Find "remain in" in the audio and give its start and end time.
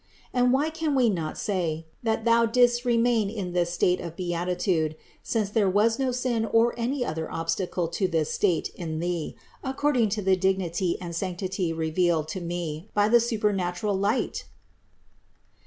2.85-3.53